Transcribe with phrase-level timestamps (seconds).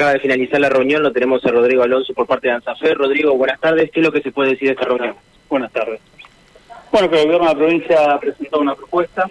[0.00, 2.94] Acaba de finalizar la reunión, lo tenemos a Rodrigo Alonso por parte de ANSAFE.
[2.94, 3.90] Rodrigo, buenas tardes.
[3.90, 5.16] ¿Qué es lo que se puede decir de esta reunión?
[5.50, 5.98] Buenas tardes.
[6.92, 9.28] Bueno, que el gobierno de la provincia ha presentado una propuesta.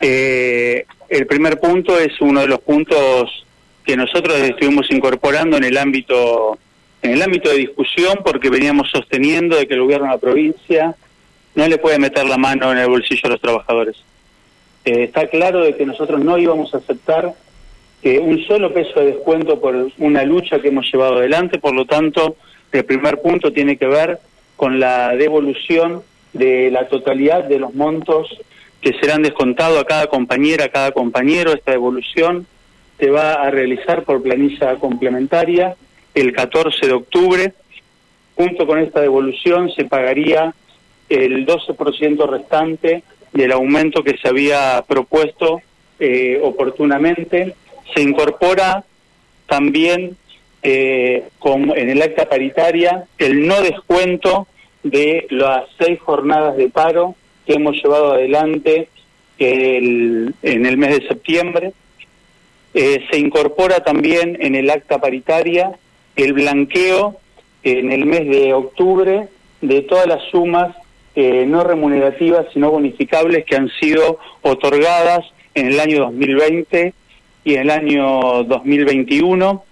[0.00, 3.44] Eh, el primer punto es uno de los puntos
[3.84, 6.58] que nosotros estuvimos incorporando en el ámbito
[7.02, 10.96] en el ámbito de discusión porque veníamos sosteniendo de que el gobierno de la provincia
[11.54, 13.96] no le puede meter la mano en el bolsillo a los trabajadores.
[14.86, 17.34] Eh, está claro de que nosotros no íbamos a aceptar
[18.14, 22.36] un solo peso de descuento por una lucha que hemos llevado adelante, por lo tanto,
[22.70, 24.18] el primer punto tiene que ver
[24.56, 28.28] con la devolución de la totalidad de los montos
[28.80, 31.52] que serán descontados a cada compañera, a cada compañero.
[31.52, 32.46] Esta devolución
[32.98, 35.74] se va a realizar por planilla complementaria
[36.14, 37.52] el 14 de octubre.
[38.36, 40.54] Junto con esta devolución se pagaría
[41.08, 43.02] el 12% restante
[43.32, 45.60] del aumento que se había propuesto
[45.98, 47.54] eh, oportunamente
[47.94, 48.84] se incorpora
[49.46, 50.16] también
[50.62, 54.46] eh, en el acta paritaria el no descuento
[54.82, 57.14] de las seis jornadas de paro
[57.46, 58.88] que hemos llevado adelante
[59.38, 61.72] en el mes de septiembre.
[62.74, 65.72] Eh, se incorpora también en el acta paritaria
[66.14, 67.16] el blanqueo
[67.62, 69.28] en el mes de octubre
[69.60, 70.76] de todas las sumas
[71.14, 76.92] eh, no remunerativas sino bonificables que han sido otorgadas en el año 2020
[77.46, 79.64] y el año 2021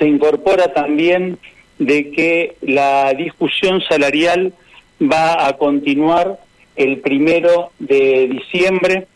[0.00, 1.38] se incorpora también
[1.78, 4.52] de que la discusión salarial
[5.00, 6.40] va a continuar
[6.74, 9.06] el primero de diciembre.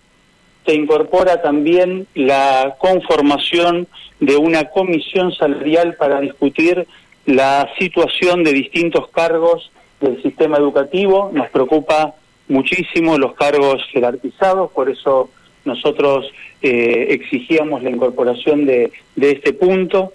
[0.64, 3.88] Se incorpora también la conformación
[4.20, 6.86] de una comisión salarial para discutir
[7.24, 11.32] la situación de distintos cargos del sistema educativo.
[11.34, 12.14] Nos preocupa
[12.46, 15.30] muchísimo los cargos jerarquizados, por eso
[15.66, 20.12] nosotros eh, exigíamos la incorporación de, este punto.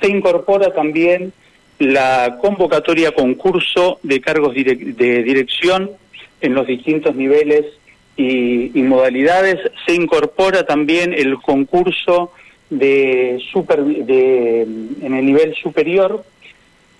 [0.00, 1.32] Se incorpora también
[1.78, 5.90] la convocatoria concurso de cargos de dirección
[6.40, 7.66] en los distintos niveles
[8.16, 9.58] y, modalidades.
[9.86, 12.32] Se incorpora también el concurso
[12.70, 13.42] de,
[14.06, 16.24] de en el nivel superior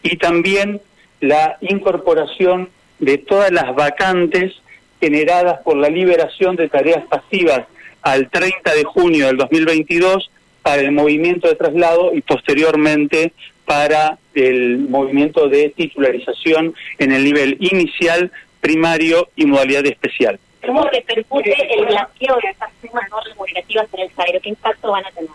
[0.02, 0.80] y también
[1.20, 2.68] la incorporación
[2.98, 4.54] de todas las vacantes
[5.00, 7.66] generadas por la liberación de tareas pasivas
[8.04, 10.30] al 30 de junio del 2022
[10.62, 13.32] para el movimiento de traslado y posteriormente
[13.64, 20.38] para el movimiento de titularización en el nivel inicial, primario y modalidad especial.
[20.64, 24.40] ¿Cómo repercute el blanqueo de estas sumas no remunerativas en el salario?
[24.42, 25.30] ¿Qué impacto van a tener?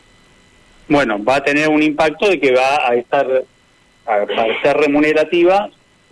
[0.87, 3.27] Bueno, va a tener un impacto de que va a estar,
[4.05, 5.69] a, para ser remunerativa,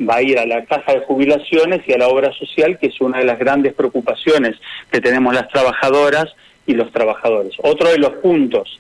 [0.08, 3.02] va a ir a la caja de jubilaciones y a la obra social, que es
[3.02, 4.56] una de las grandes preocupaciones
[4.92, 6.36] que tenemos las trabajadoras
[6.68, 7.54] y los trabajadores.
[7.64, 8.80] Otro de los puntos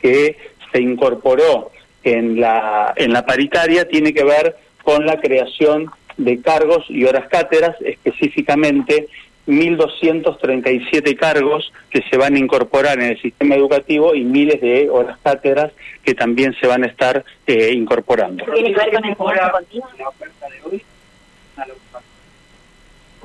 [0.00, 0.36] que
[0.72, 1.70] se incorporó
[2.02, 7.28] en la, en la paritaria tiene que ver con la creación de cargos y horas
[7.28, 9.08] cátedras, específicamente
[9.46, 15.18] 1.237 cargos que se van a incorporar en el sistema educativo y miles de horas
[15.22, 18.44] cátedras que también se van a estar eh, incorporando.
[18.44, 20.82] ¿Tiene que ver con el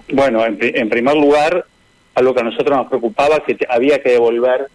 [0.10, 1.66] Bueno, en, en primer lugar,
[2.16, 4.68] algo que a nosotros nos preocupaba, que había que devolver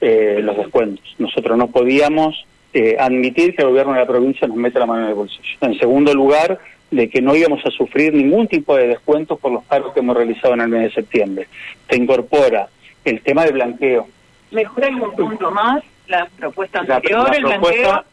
[0.00, 1.14] eh, los descuentos.
[1.18, 5.04] Nosotros no podíamos eh, admitir que el gobierno de la provincia nos meta la mano
[5.04, 5.58] en el bolsillo.
[5.60, 6.58] En segundo lugar,
[6.90, 10.16] de que no íbamos a sufrir ningún tipo de descuentos por los pagos que hemos
[10.16, 11.48] realizado en el mes de septiembre.
[11.88, 12.68] Se incorpora
[13.04, 14.06] el tema de blanqueo.
[14.50, 18.04] ¿Mejora un punto más la propuesta anterior, el blanqueo?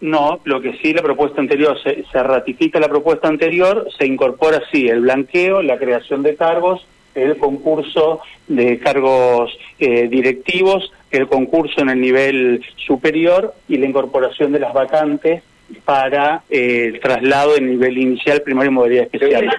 [0.00, 4.62] No, lo que sí, la propuesta anterior, se, se ratifica la propuesta anterior, se incorpora
[4.70, 11.80] sí el blanqueo, la creación de cargos el concurso de cargos eh, directivos, el concurso
[11.80, 15.42] en el nivel superior y la incorporación de las vacantes
[15.84, 19.50] para eh, el traslado en nivel inicial, primario y modalidad especial.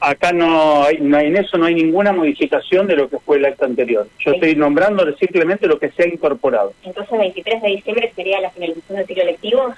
[0.00, 3.36] Acá no hay, no hay, en eso no hay ninguna modificación de lo que fue
[3.36, 4.06] el acta anterior.
[4.18, 6.72] Yo estoy nombrando simplemente lo que se ha incorporado.
[6.82, 9.74] Entonces, 23 de diciembre sería la finalización del ciclo lectivo.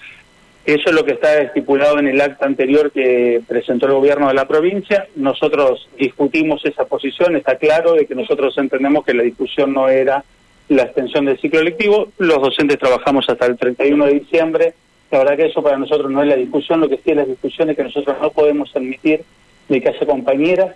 [0.65, 4.35] Eso es lo que está estipulado en el acta anterior que presentó el gobierno de
[4.35, 5.07] la provincia.
[5.15, 10.25] Nosotros discutimos esa posición, está claro de que nosotros entendemos que la discusión no era
[10.69, 12.09] la extensión del ciclo lectivo.
[12.17, 14.75] Los docentes trabajamos hasta el 31 de diciembre.
[15.11, 17.27] La verdad que eso para nosotros no es la discusión, lo que sí es la
[17.27, 19.23] discusión es que nosotros no podemos admitir
[19.69, 20.75] de que haya compañeras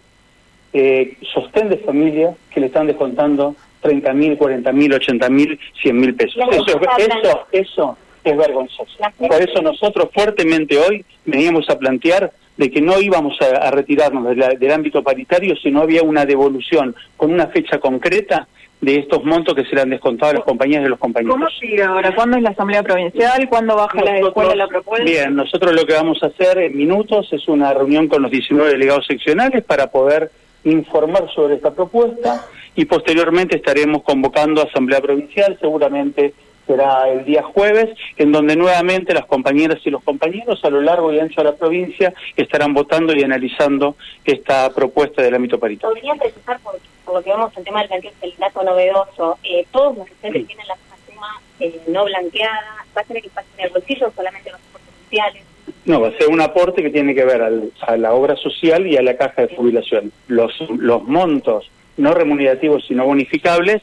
[0.75, 5.99] eh, sostén de familia que le están descontando 30 mil, 40 mil, 80 mil, 100
[5.99, 6.37] mil pesos.
[6.53, 7.99] Eso, eso, eso
[8.31, 8.97] es vergonzoso.
[9.19, 14.73] Por eso nosotros fuertemente hoy veníamos a plantear de que no íbamos a, retirarnos del
[14.73, 18.49] ámbito paritario si no había una devolución con una fecha concreta
[18.81, 21.35] de estos montos que serán descontados a las compañías de los compañeros.
[21.35, 22.15] ¿Cómo sigue ahora?
[22.15, 23.49] ¿Cuándo es la Asamblea Provincial?
[23.49, 25.05] ¿Cuándo baja la escuela la propuesta?
[25.05, 28.71] Bien, nosotros lo que vamos a hacer en minutos es una reunión con los 19
[28.71, 30.31] delegados seccionales para poder
[30.65, 36.35] informar sobre esta propuesta y posteriormente estaremos convocando a Asamblea Provincial, seguramente
[36.69, 41.13] será el día jueves, en donde nuevamente las compañeras y los compañeros a lo largo
[41.13, 45.95] y ancho de la provincia estarán votando y analizando esta propuesta del ámbito paritario.
[45.95, 46.79] ¿Podría precisar, por,
[47.13, 50.69] lo que vemos el tema del blanqueo el dato novedoso, eh, todos los docentes tienen
[50.69, 50.77] la
[51.07, 55.43] suma eh, no blanqueada, ¿va a ser que pasen el bolsillo solamente los aportes sociales?
[55.87, 58.99] No, va a ser un aporte que tiene que ver a la obra social y
[58.99, 60.13] a la caja de jubilación.
[60.27, 63.83] Los, los montos no remunerativos sino bonificables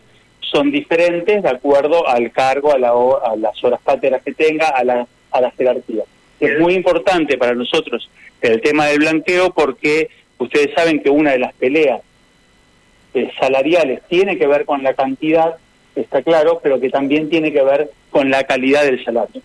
[0.51, 4.83] son diferentes de acuerdo al cargo, a, la, a las horas pateras que tenga, a
[4.83, 6.03] la, a la jerarquía.
[6.39, 8.09] Es muy importante para nosotros
[8.42, 12.01] el tema del blanqueo porque ustedes saben que una de las peleas
[13.13, 15.56] eh, salariales tiene que ver con la cantidad,
[15.95, 19.41] está claro, pero que también tiene que ver con la calidad del salario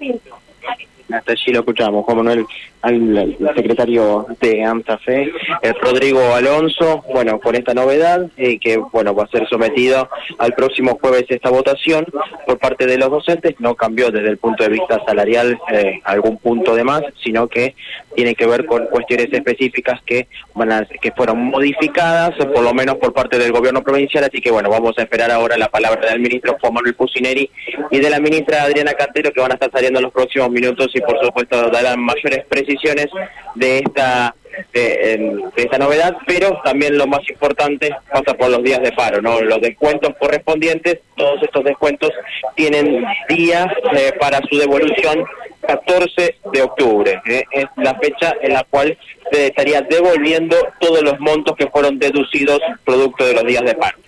[1.12, 2.46] hasta allí lo escuchamos, Juan Manuel,
[2.82, 9.24] al, secretario de AMSAFE, eh, Rodrigo Alonso, bueno, con esta novedad, eh, que bueno, va
[9.24, 10.08] a ser sometido
[10.38, 12.06] al próximo jueves esta votación
[12.46, 16.38] por parte de los docentes, no cambió desde el punto de vista salarial eh, algún
[16.38, 17.74] punto de más, sino que
[18.14, 22.96] tiene que ver con cuestiones específicas que van a, que fueron modificadas, por lo menos
[22.96, 26.20] por parte del gobierno provincial, así que bueno, vamos a esperar ahora la palabra del
[26.20, 27.50] ministro Juan Manuel Pusineri
[27.90, 30.90] y de la ministra Adriana Cantero, que van a estar saliendo en los próximos minutos
[30.94, 33.06] y por supuesto darán mayores precisiones
[33.54, 34.34] de esta
[34.72, 39.40] de, esta novedad, pero también lo más importante pasa por los días de paro, ¿no?
[39.40, 42.10] Los descuentos correspondientes, todos estos descuentos
[42.56, 43.66] tienen días
[43.96, 45.24] eh, para su devolución
[45.70, 47.22] 14 de octubre.
[47.26, 47.44] ¿eh?
[47.52, 48.96] Es la fecha en la cual
[49.30, 53.98] se estaría devolviendo todos los montos que fueron deducidos producto de los días de paro.